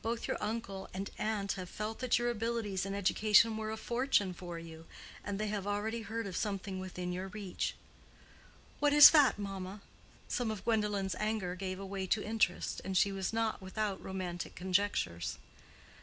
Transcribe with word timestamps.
Both 0.00 0.26
your 0.26 0.38
uncle 0.42 0.88
and 0.94 1.10
aunt 1.18 1.52
have 1.52 1.68
felt 1.68 1.98
that 1.98 2.18
your 2.18 2.30
abilities 2.30 2.86
and 2.86 2.96
education 2.96 3.58
were 3.58 3.70
a 3.70 3.76
fortune 3.76 4.32
for 4.32 4.58
you, 4.58 4.86
and 5.22 5.38
they 5.38 5.48
have 5.48 5.66
already 5.66 6.00
heard 6.00 6.26
of 6.26 6.34
something 6.34 6.80
within 6.80 7.12
your 7.12 7.28
reach." 7.28 7.74
"What 8.80 8.94
is 8.94 9.10
that, 9.10 9.38
mamma?" 9.38 9.82
some 10.28 10.50
of 10.50 10.64
Gwendolen's 10.64 11.14
anger 11.16 11.54
gave 11.56 11.78
way 11.78 12.06
to 12.06 12.24
interest, 12.24 12.80
and 12.86 12.96
she 12.96 13.12
was 13.12 13.34
not 13.34 13.60
without 13.60 14.02
romantic 14.02 14.54
conjectures. 14.54 15.36